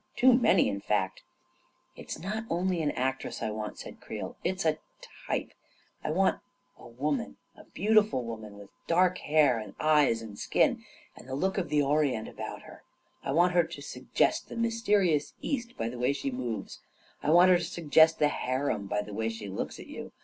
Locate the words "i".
3.43-3.51, 6.03-6.09, 13.23-13.31, 17.21-17.29